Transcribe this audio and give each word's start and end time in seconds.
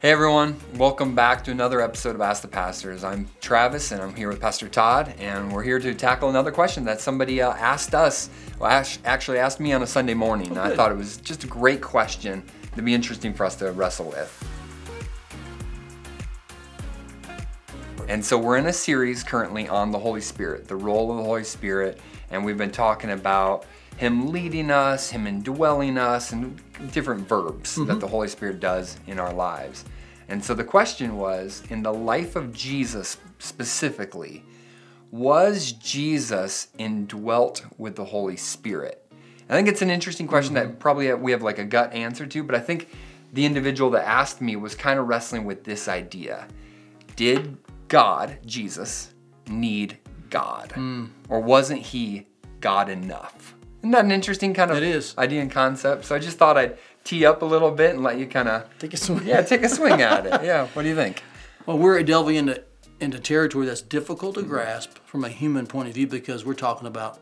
Hey 0.00 0.12
everyone, 0.12 0.56
welcome 0.76 1.16
back 1.16 1.42
to 1.42 1.50
another 1.50 1.80
episode 1.80 2.14
of 2.14 2.20
Ask 2.20 2.42
the 2.42 2.46
Pastors. 2.46 3.02
I'm 3.02 3.28
Travis 3.40 3.90
and 3.90 4.00
I'm 4.00 4.14
here 4.14 4.28
with 4.28 4.40
Pastor 4.40 4.68
Todd, 4.68 5.12
and 5.18 5.50
we're 5.50 5.64
here 5.64 5.80
to 5.80 5.92
tackle 5.92 6.30
another 6.30 6.52
question 6.52 6.84
that 6.84 7.00
somebody 7.00 7.42
uh, 7.42 7.50
asked 7.54 7.96
us, 7.96 8.30
well, 8.60 8.70
act- 8.70 9.00
actually 9.04 9.38
asked 9.38 9.58
me 9.58 9.72
on 9.72 9.82
a 9.82 9.88
Sunday 9.88 10.14
morning. 10.14 10.50
and 10.50 10.58
I 10.60 10.76
thought 10.76 10.92
it 10.92 10.96
was 10.96 11.16
just 11.16 11.42
a 11.42 11.48
great 11.48 11.80
question 11.80 12.44
to 12.76 12.82
be 12.82 12.94
interesting 12.94 13.34
for 13.34 13.44
us 13.44 13.56
to 13.56 13.72
wrestle 13.72 14.06
with. 14.06 14.48
And 18.06 18.24
so 18.24 18.38
we're 18.38 18.58
in 18.58 18.66
a 18.66 18.72
series 18.72 19.24
currently 19.24 19.66
on 19.66 19.90
the 19.90 19.98
Holy 19.98 20.20
Spirit, 20.20 20.68
the 20.68 20.76
role 20.76 21.10
of 21.10 21.16
the 21.16 21.24
Holy 21.24 21.42
Spirit, 21.42 21.98
and 22.30 22.44
we've 22.44 22.56
been 22.56 22.70
talking 22.70 23.10
about 23.10 23.66
Him 23.98 24.30
leading 24.30 24.70
us, 24.70 25.10
Him 25.10 25.26
indwelling 25.26 25.98
us, 25.98 26.32
and 26.32 26.58
different 26.92 27.28
verbs 27.28 27.74
that 27.74 27.82
mm-hmm. 27.82 27.98
the 27.98 28.06
Holy 28.06 28.28
Spirit 28.28 28.60
does 28.60 28.96
in 29.06 29.18
our 29.18 29.32
lives. 29.32 29.84
And 30.28 30.42
so 30.42 30.54
the 30.54 30.64
question 30.64 31.16
was 31.16 31.64
in 31.68 31.82
the 31.82 31.92
life 31.92 32.36
of 32.36 32.52
Jesus 32.52 33.18
specifically, 33.38 34.44
was 35.10 35.72
Jesus 35.72 36.68
indwelt 36.78 37.64
with 37.76 37.96
the 37.96 38.04
Holy 38.04 38.36
Spirit? 38.36 39.04
I 39.48 39.54
think 39.54 39.66
it's 39.66 39.82
an 39.82 39.90
interesting 39.90 40.28
question 40.28 40.54
that 40.54 40.66
mm-hmm. 40.66 40.76
probably 40.76 41.12
we 41.14 41.32
have 41.32 41.42
like 41.42 41.58
a 41.58 41.64
gut 41.64 41.92
answer 41.92 42.26
to, 42.26 42.42
but 42.44 42.54
I 42.54 42.60
think 42.60 42.88
the 43.32 43.44
individual 43.44 43.90
that 43.90 44.06
asked 44.06 44.40
me 44.40 44.54
was 44.56 44.74
kind 44.74 45.00
of 45.00 45.08
wrestling 45.08 45.44
with 45.44 45.64
this 45.64 45.88
idea. 45.88 46.46
Did 47.16 47.56
God, 47.88 48.38
Jesus, 48.46 49.12
need 49.48 49.98
God? 50.30 50.70
Mm. 50.76 51.08
Or 51.28 51.40
wasn't 51.40 51.80
he 51.80 52.28
God 52.60 52.88
enough? 52.88 53.56
Isn't 53.78 53.90
that 53.92 54.04
an 54.04 54.12
interesting 54.12 54.54
kind 54.54 54.70
of 54.70 54.76
It 54.78 54.82
is. 54.82 55.14
idea 55.16 55.40
and 55.40 55.50
concept? 55.50 56.04
So 56.04 56.14
I 56.14 56.18
just 56.18 56.36
thought 56.38 56.56
I'd 56.56 56.78
tee 57.04 57.24
up 57.24 57.42
a 57.42 57.44
little 57.44 57.70
bit 57.70 57.94
and 57.94 58.02
let 58.02 58.18
you 58.18 58.26
kind 58.26 58.48
of 58.48 58.64
Take 58.78 58.94
a 58.94 58.96
swing. 58.96 59.26
yeah, 59.26 59.42
take 59.42 59.62
a 59.62 59.68
swing 59.68 60.00
at 60.02 60.26
it. 60.26 60.44
Yeah, 60.44 60.66
what 60.74 60.82
do 60.82 60.88
you 60.88 60.94
think? 60.96 61.22
Well, 61.66 61.78
we're 61.78 62.02
delving 62.02 62.36
into 62.36 62.62
into 63.00 63.20
territory 63.20 63.64
that's 63.66 63.80
difficult 63.82 64.34
to 64.34 64.42
grasp 64.42 64.98
from 65.04 65.22
a 65.24 65.28
human 65.28 65.66
point 65.66 65.88
of 65.88 65.94
view 65.94 66.06
because 66.08 66.44
we're 66.44 66.54
talking 66.54 66.88
about, 66.88 67.20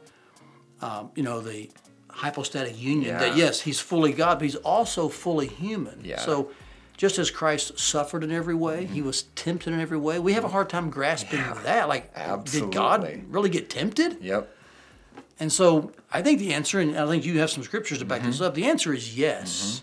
um, 0.81 1.11
you 1.15 1.23
know, 1.23 1.41
the 1.43 1.71
hypostatic 2.11 2.81
union. 2.81 3.11
Yeah. 3.13 3.19
That 3.19 3.37
yes, 3.37 3.61
he's 3.61 3.79
fully 3.79 4.13
God, 4.15 4.39
but 4.39 4.45
he's 4.45 4.57
also 4.57 5.09
fully 5.11 5.47
human. 5.49 6.01
Yeah. 6.03 6.19
So, 6.19 6.51
just 6.97 7.19
as 7.19 7.31
Christ 7.31 7.79
suffered 7.79 8.25
in 8.25 8.31
every 8.33 8.55
way, 8.55 8.87
he 8.87 9.03
was 9.03 9.25
tempted 9.35 9.75
in 9.75 9.81
every 9.81 9.99
way. 9.99 10.19
We 10.19 10.33
have 10.33 10.45
a 10.45 10.49
hard 10.49 10.71
time 10.71 10.89
grasping 10.89 11.41
that. 11.65 11.89
Like, 11.89 12.11
did 12.51 12.73
God 12.73 13.25
really 13.29 13.51
get 13.51 13.69
tempted? 13.69 14.17
Yep. 14.23 14.56
And 15.39 15.53
so 15.53 15.93
I 16.13 16.23
think 16.23 16.39
the 16.39 16.55
answer, 16.55 16.81
and 16.81 16.99
I 16.99 17.07
think 17.07 17.25
you 17.25 17.39
have 17.41 17.51
some 17.51 17.63
scriptures 17.63 17.99
to 17.99 18.05
back 18.05 18.23
this 18.23 18.37
mm-hmm. 18.37 18.45
up, 18.45 18.55
the 18.55 18.67
answer 18.67 18.93
is 18.93 19.17
yes. 19.17 19.63
Mm-hmm. 19.63 19.83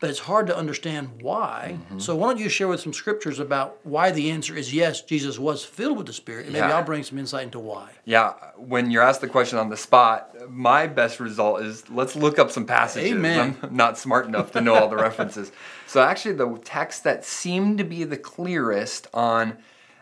But 0.00 0.10
it's 0.10 0.18
hard 0.18 0.48
to 0.48 0.56
understand 0.56 1.22
why. 1.22 1.78
Mm-hmm. 1.78 1.98
So 1.98 2.14
why 2.14 2.28
don't 2.28 2.38
you 2.38 2.50
share 2.50 2.68
with 2.68 2.80
some 2.80 2.92
scriptures 2.92 3.38
about 3.38 3.78
why 3.84 4.10
the 4.10 4.30
answer 4.30 4.54
is 4.54 4.74
yes, 4.74 5.00
Jesus 5.00 5.38
was 5.38 5.64
filled 5.64 5.96
with 5.96 6.06
the 6.06 6.12
Spirit, 6.12 6.44
and 6.44 6.52
maybe 6.52 6.66
Yeah. 6.66 6.76
I'll 6.76 6.84
bring 6.84 7.02
some 7.04 7.18
insight 7.18 7.44
into 7.44 7.58
why. 7.58 7.90
Yeah, 8.04 8.34
when 8.56 8.90
you're 8.90 9.02
asked 9.02 9.22
the 9.22 9.28
question 9.28 9.58
on 9.58 9.70
the 9.70 9.78
spot, 9.78 10.50
my 10.50 10.86
best 10.86 11.20
result 11.20 11.62
is 11.62 11.88
let's 11.88 12.16
look 12.16 12.38
up 12.38 12.50
some 12.50 12.66
passages. 12.66 13.12
Amen. 13.12 13.56
I'm 13.62 13.74
not 13.76 13.96
smart 13.96 14.26
enough 14.26 14.52
to 14.52 14.60
know 14.60 14.74
all 14.74 14.88
the 14.88 14.96
references. 14.96 15.50
So 15.86 16.02
actually 16.02 16.34
the 16.34 16.58
text 16.64 17.04
that 17.04 17.24
seemed 17.24 17.78
to 17.78 17.84
be 17.84 18.02
the 18.02 18.16
clearest 18.16 19.06
on 19.14 19.58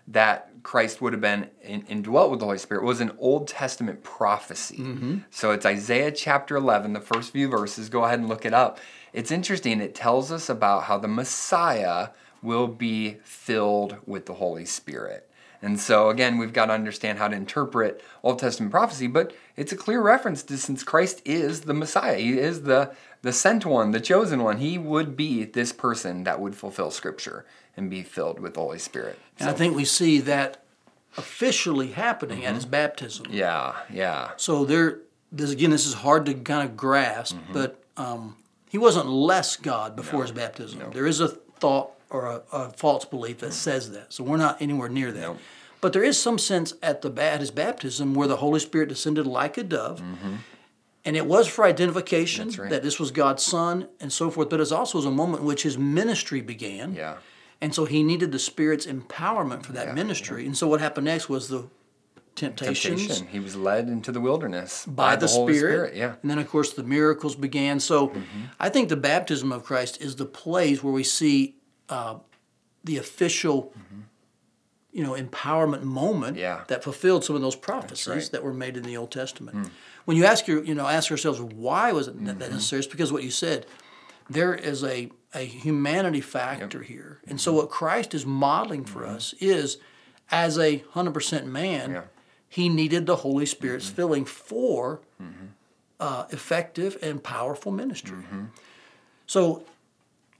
that 0.09 0.52
Christ 0.63 1.01
would 1.01 1.13
have 1.13 1.21
been 1.21 1.49
in, 1.63 1.83
indwelt 1.89 2.31
with 2.31 2.41
the 2.41 2.47
Holy 2.47 2.59
Spirit 2.59 2.85
was 2.85 3.01
an 3.01 3.13
Old 3.19 3.49
Testament 3.49 4.03
prophecy. 4.03 4.79
Mm-hmm. 4.79 5.19
So 5.31 5.51
it's 5.51 5.67
Isaiah 5.67 6.13
chapter 6.13 6.57
11, 6.57 6.93
the 6.93 7.01
first 7.01 7.33
few 7.33 7.49
verses. 7.49 7.89
Go 7.89 8.05
ahead 8.05 8.21
and 8.21 8.29
look 8.29 8.45
it 8.45 8.55
up. 8.55 8.79
It's 9.13 9.31
interesting. 9.31 9.81
It 9.81 9.95
tells 9.95 10.31
us 10.31 10.49
about 10.49 10.85
how 10.85 10.99
the 10.99 11.09
Messiah 11.09 12.09
will 12.43 12.69
be 12.69 13.19
filled 13.23 13.97
with 14.07 14.27
the 14.27 14.35
Holy 14.35 14.65
Spirit. 14.65 15.29
And 15.63 15.79
so, 15.79 16.11
again, 16.11 16.39
we've 16.39 16.53
got 16.53 16.67
to 16.67 16.73
understand 16.73 17.19
how 17.19 17.29
to 17.29 17.37
interpret 17.37 18.03
Old 18.25 18.41
Testament 18.41 18.73
prophecy, 18.73 19.07
but 19.07 19.33
it's 19.57 19.71
a 19.71 19.77
clear 19.77 20.03
reference 20.03 20.43
to 20.43 20.59
since 20.59 20.83
Christ 20.83 21.23
is 21.25 21.63
the 21.63 21.73
Messiah, 21.73 22.19
He 22.19 22.39
is 22.39 22.63
the, 22.63 22.93
the 23.23 23.33
sent 23.33 23.65
one, 23.65 23.93
the 23.93 24.01
chosen 24.01 24.43
one. 24.43 24.59
He 24.59 24.77
would 24.77 25.17
be 25.17 25.45
this 25.45 25.73
person 25.73 26.25
that 26.25 26.41
would 26.41 26.57
fulfill 26.57 26.91
Scripture 26.91 27.47
and 27.77 27.89
be 27.89 28.03
filled 28.03 28.41
with 28.41 28.55
the 28.55 28.61
Holy 28.61 28.81
Spirit. 28.81 29.19
And 29.39 29.49
I 29.49 29.53
think 29.53 29.77
we 29.77 29.85
see 29.85 30.19
that 30.21 30.65
officially 31.17 31.89
happening 31.93 32.45
at 32.45 32.55
his 32.55 32.67
baptism. 32.67 33.27
Yeah, 33.31 33.75
yeah. 33.91 34.31
So 34.37 34.65
there, 34.65 35.01
this 35.31 35.51
again, 35.51 35.71
this 35.71 35.87
is 35.87 35.95
hard 35.95 36.27
to 36.27 36.35
kind 36.35 36.69
of 36.69 36.77
grasp, 36.77 37.37
but 37.53 37.83
um, 37.97 38.37
he 38.69 38.79
wasn't 38.79 39.09
less 39.09 39.57
God 39.57 39.95
before 39.95 40.23
his 40.23 40.33
baptism. 40.33 40.91
There 40.93 41.07
is 41.07 41.21
a 41.21 41.37
thought 41.63 41.93
or 42.11 42.27
a, 42.27 42.43
a 42.53 42.71
false 42.73 43.05
belief 43.05 43.39
that 43.39 43.53
says 43.53 43.93
that. 43.93 44.13
So 44.13 44.25
we're 44.25 44.37
not 44.37 44.61
anywhere 44.61 44.89
near 44.89 45.13
that. 45.13 45.21
No. 45.21 45.39
But 45.81 45.93
there 45.93 46.05
is 46.05 46.21
some 46.21 46.39
sense 46.39 46.75
at 46.83 47.03
the 47.03 47.11
at 47.23 47.41
his 47.41 47.51
baptism 47.51 48.15
where 48.15 48.29
the 48.29 48.37
Holy 48.37 48.61
Spirit 48.61 48.89
descended 48.89 49.27
like 49.27 49.57
a 49.57 49.63
dove. 49.63 50.01
Mm-hmm. 50.01 50.35
And 51.05 51.17
it 51.17 51.27
was 51.27 51.49
for 51.49 51.65
identification 51.65 52.51
right. 52.51 52.71
that 52.71 52.83
this 52.83 53.01
was 53.01 53.11
God's 53.11 53.43
son 53.43 53.89
and 54.01 54.13
so 54.13 54.31
forth, 54.31 54.49
but 54.51 54.61
it's 54.61 54.71
also 54.71 54.99
was 54.99 55.07
a 55.07 55.11
moment 55.11 55.41
in 55.41 55.47
which 55.47 55.65
his 55.65 55.77
ministry 55.77 56.41
began. 56.41 56.95
Yeah. 56.95 57.17
And 57.61 57.75
so 57.75 57.85
he 57.85 58.03
needed 58.03 58.31
the 58.31 58.39
Spirit's 58.39 58.87
empowerment 58.87 59.65
for 59.65 59.73
that 59.73 59.95
ministry. 59.95 60.47
And 60.47 60.57
so 60.57 60.69
what 60.69 60.81
happened 60.81 61.07
next 61.07 61.29
was 61.29 61.49
the 61.49 61.69
temptations 62.35 63.01
Temptation. 63.07 63.27
He 63.29 63.41
was 63.41 63.55
led 63.57 63.89
into 63.89 64.11
the 64.13 64.21
wilderness 64.21 64.87
by, 64.87 65.17
the, 65.17 65.27
Holy 65.27 65.57
Spirit. 65.57 65.95
Yeah. 65.95 66.15
And 66.23 66.31
then, 66.31 66.39
of 66.39 66.49
course, 66.49 66.73
the 66.73 66.83
miracles 66.83 67.35
began. 67.37 67.79
So 67.81 68.09
Mm-hmm. 68.09 68.43
I 68.61 68.69
think 68.69 68.89
the 68.89 68.97
baptism 68.97 69.53
of 69.53 69.65
Christ 69.65 70.01
is 70.01 70.17
the 70.17 70.25
place 70.27 70.83
where 70.83 70.93
we 70.93 71.05
see 71.05 71.57
uh, 71.89 72.17
the 72.85 72.97
official, 72.97 73.73
you 74.93 75.03
know, 75.03 75.13
empowerment 75.13 75.83
moment 75.83 76.37
Mm-hmm. 76.37 76.43
Yeah. 76.43 76.65
that 76.69 76.83
fulfilled 76.85 77.25
some 77.25 77.37
of 77.37 77.43
those 77.43 77.57
prophecies 77.57 78.09
right. 78.09 78.29
that 78.33 78.43
were 78.43 78.55
made 78.55 78.77
in 78.77 78.83
the 78.83 78.97
Old 78.97 79.11
Testament. 79.11 79.57
Mm. 79.57 79.71
When 80.05 80.17
you 80.17 80.25
ask 80.25 80.47
your, 80.47 80.65
you 80.65 80.75
know, 80.75 80.87
ask 80.87 81.11
ourselves 81.11 81.41
why 81.41 81.93
was 81.93 82.09
it 82.09 82.13
that- 82.13 82.19
Mm-hmm. 82.31 82.39
that 82.39 82.51
necessary? 82.51 82.81
It's 82.81 82.89
because 82.89 83.13
what 83.13 83.23
you 83.23 83.31
said. 83.31 83.67
There 84.31 84.55
is 84.55 84.83
a, 84.85 85.11
a 85.35 85.41
humanity 85.45 86.21
factor 86.21 86.83
here. 86.83 87.19
And 87.25 87.33
Mm-hmm. 87.33 87.39
so 87.39 87.53
what 87.55 87.69
Christ 87.71 88.15
is 88.15 88.25
modeling 88.25 88.85
for 88.85 89.05
us 89.07 89.35
is 89.41 89.79
as 90.31 90.57
a 90.59 90.79
100% 90.95 91.45
man, 91.45 91.91
Yeah. 91.91 92.03
He 92.57 92.69
needed 92.69 93.07
the 93.07 93.17
Holy 93.17 93.47
Spirit's 93.47 93.87
Mm-hmm. 93.87 93.97
filling 93.97 94.25
for 94.27 95.01
uh, 95.99 96.25
effective 96.31 96.99
and 97.01 97.23
powerful 97.23 97.73
ministry. 97.73 98.19
Mm-hmm. 98.19 98.45
So 99.27 99.65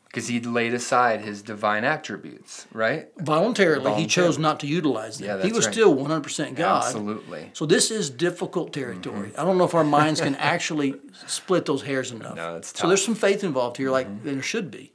Because 0.09 0.27
he 0.29 0.41
laid 0.41 0.75
aside 0.75 1.23
his 1.23 1.41
divine 1.41 1.85
attributes, 1.85 2.67
right? 2.73 3.09
voluntarily, 3.17 3.95
he 3.95 4.07
chose 4.07 4.37
not 4.39 4.61
to 4.61 4.67
utilize 4.67 5.17
them. 5.19 5.39
Yeah, 5.39 5.47
he 5.47 5.53
was 5.53 5.65
right. 5.65 5.73
still 5.75 5.97
100% 5.97 6.55
God. 6.55 6.85
Absolutely. 6.85 7.51
So 7.55 7.65
this 7.65 7.91
is 7.91 8.11
difficult 8.11 8.75
territory. 8.75 9.31
I 9.39 9.45
don't 9.45 9.57
know 9.57 9.65
if 9.65 9.75
our 9.75 9.85
minds 9.85 10.21
can 10.21 10.35
actually 10.55 10.95
split 11.27 11.65
those 11.65 11.83
hairs 11.83 12.13
enough. 12.13 12.37
No, 12.37 12.57
it's 12.57 12.73
tough. 12.73 12.83
So 12.83 12.89
there's 12.89 13.05
some 13.05 13.15
faith 13.15 13.43
involved 13.43 13.79
here, 13.79 13.91
like 13.91 14.23
there 14.23 14.43
should 14.43 14.71
be. 14.71 14.93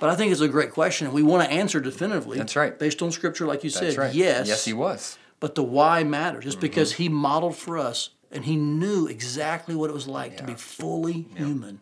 But 0.00 0.08
I 0.10 0.16
think 0.16 0.32
it's 0.32 0.40
a 0.40 0.48
great 0.48 0.70
question, 0.72 1.06
and 1.08 1.14
we 1.14 1.22
want 1.22 1.42
to 1.46 1.50
answer 1.50 1.80
definitively. 1.80 2.38
That's 2.38 2.56
right. 2.56 2.78
Based 2.78 3.02
on 3.02 3.10
Scripture, 3.10 3.46
like 3.46 3.64
you 3.64 3.70
That's 3.70 3.94
said. 3.94 3.98
right. 3.98 4.14
Yes. 4.14 4.46
Yes, 4.48 4.64
he 4.64 4.72
was. 4.72 5.18
But 5.40 5.54
the 5.54 5.62
why 5.62 6.02
matters. 6.04 6.44
Just 6.44 6.60
because 6.60 6.92
Mm-hmm. 6.94 7.02
he 7.04 7.08
modeled 7.08 7.56
for 7.56 7.78
us 7.78 8.10
and 8.32 8.44
he 8.44 8.56
knew 8.56 9.06
exactly 9.06 9.74
what 9.74 9.88
it 9.90 9.92
was 9.94 10.08
like 10.08 10.36
to 10.38 10.44
be 10.44 10.54
fully 10.54 11.26
human. 11.36 11.80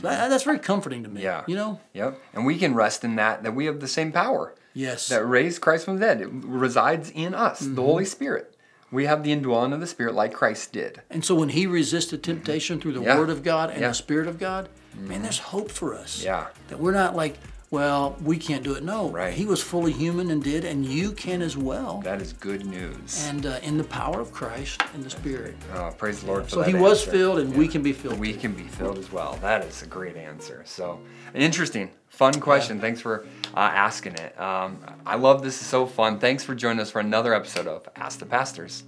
So 0.00 0.08
that- 0.08 0.28
that's 0.28 0.44
very 0.44 0.58
comforting 0.58 1.02
to 1.04 1.08
me. 1.08 1.20
Mm-hmm. 1.22 1.24
Yeah. 1.24 1.44
You 1.46 1.56
know? 1.56 1.80
Yep. 1.94 2.20
And 2.34 2.44
we 2.44 2.58
can 2.58 2.74
rest 2.74 3.04
in 3.04 3.16
that, 3.16 3.42
that 3.42 3.54
we 3.54 3.64
have 3.66 3.80
the 3.80 3.88
same 3.88 4.12
power 4.12 4.54
Yes. 4.74 5.08
that 5.08 5.24
raised 5.24 5.60
Christ 5.62 5.86
from 5.86 5.94
the 5.98 6.06
dead. 6.06 6.20
It 6.20 6.28
resides 6.30 7.10
in 7.10 7.34
us, 7.34 7.62
Mm-hmm. 7.62 7.74
the 7.76 7.82
Holy 7.82 8.04
Spirit. 8.04 8.54
We 8.90 9.06
have 9.06 9.22
the 9.22 9.32
indwelling 9.32 9.72
of 9.72 9.80
the 9.80 9.86
Spirit 9.86 10.14
like 10.14 10.32
Christ 10.32 10.72
did. 10.72 11.02
and 11.10 11.24
so 11.24 11.34
when 11.34 11.50
he 11.50 11.66
resisted 11.66 12.22
temptation 12.22 12.80
through 12.80 12.92
the 12.92 12.98
Mm-hmm. 13.00 13.08
Yeah. 13.08 13.18
Word 13.18 13.30
of 13.30 13.42
God 13.42 13.70
and 13.70 13.80
Yeah. 13.80 13.88
the 13.88 13.94
Spirit 13.94 14.26
of 14.28 14.38
God, 14.38 14.68
man, 14.94 15.22
there's 15.22 15.38
hope 15.38 15.70
for 15.70 15.94
us. 15.94 16.22
Yeah. 16.22 16.48
That 16.68 16.80
we're 16.80 16.92
not 16.92 17.14
like, 17.16 17.36
well, 17.70 18.16
we 18.22 18.36
can't 18.38 18.62
do 18.64 18.74
it. 18.74 18.82
No. 18.82 19.10
Right. 19.10 19.34
He 19.34 19.44
was 19.44 19.62
fully 19.62 19.92
human 19.92 20.30
and 20.30 20.42
did, 20.42 20.64
and 20.64 20.84
you 20.86 21.12
can 21.12 21.42
as 21.42 21.56
well. 21.56 22.00
That 22.02 22.22
is 22.22 22.32
good 22.32 22.64
news. 22.64 23.26
and 23.28 23.44
uh, 23.44 23.58
in 23.62 23.76
the 23.76 23.84
power 23.84 24.20
of 24.20 24.32
Christ 24.32 24.82
and 24.94 25.04
the 25.04 25.10
Spirit. 25.10 25.54
Oh, 25.74 25.92
praise 25.96 26.20
the 26.20 26.26
Lord 26.26 26.44
for 26.44 26.50
So 26.50 26.62
he 26.62 26.74
was 26.74 27.04
filled, 27.04 27.38
and 27.38 27.54
we 27.54 27.68
can 27.68 27.82
be 27.82 27.92
filled. 27.92 28.18
We 28.18 28.32
can 28.32 28.52
be 28.52 28.64
filled 28.64 28.98
as 28.98 29.12
well. 29.12 29.38
That 29.42 29.64
is 29.64 29.82
a 29.82 29.86
great 29.86 30.16
answer. 30.16 30.62
So, 30.66 31.00
interesting, 31.34 31.90
fun 32.08 32.34
question. 32.40 32.80
Thanks 32.80 33.00
for 33.00 33.26
uh, 33.54 33.58
asking 33.60 34.14
it. 34.14 34.38
Um, 34.40 34.78
I 35.04 35.16
love 35.16 35.42
this. 35.42 35.60
is 35.60 35.66
so 35.66 35.84
fun. 35.86 36.18
Thanks 36.18 36.42
for 36.44 36.54
joining 36.54 36.80
us 36.80 36.90
for 36.90 37.00
another 37.00 37.34
episode 37.34 37.66
of 37.66 37.88
Ask 37.96 38.18
the 38.18 38.26
Pastors. 38.26 38.82